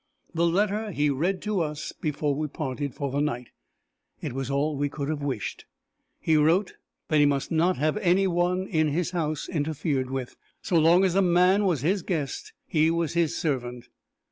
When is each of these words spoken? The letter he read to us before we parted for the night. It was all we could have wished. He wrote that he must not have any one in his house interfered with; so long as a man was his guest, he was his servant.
The 0.33 0.47
letter 0.47 0.89
he 0.89 1.11
read 1.11 1.43
to 1.43 1.59
us 1.61 1.91
before 1.91 2.33
we 2.33 2.47
parted 2.47 2.95
for 2.95 3.11
the 3.11 3.21
night. 3.21 3.49
It 4.19 4.33
was 4.33 4.49
all 4.49 4.75
we 4.75 4.89
could 4.89 5.07
have 5.09 5.21
wished. 5.21 5.65
He 6.19 6.35
wrote 6.37 6.73
that 7.09 7.19
he 7.19 7.25
must 7.27 7.51
not 7.51 7.77
have 7.77 7.97
any 7.97 8.25
one 8.25 8.65
in 8.65 8.87
his 8.87 9.11
house 9.11 9.47
interfered 9.47 10.09
with; 10.09 10.35
so 10.59 10.75
long 10.75 11.03
as 11.05 11.13
a 11.13 11.21
man 11.21 11.65
was 11.65 11.81
his 11.81 12.01
guest, 12.01 12.51
he 12.65 12.89
was 12.89 13.13
his 13.13 13.37
servant. 13.37 13.89